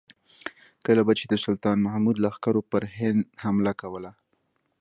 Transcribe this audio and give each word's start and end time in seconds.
کله 0.85 1.01
به 1.07 1.13
چې 1.19 1.25
د 1.27 1.33
سلطان 1.45 1.77
محمود 1.85 2.15
لښکرو 2.23 2.61
پر 2.71 2.83
هند 2.95 3.21
حمله 3.43 3.73
کوله. 3.81 4.11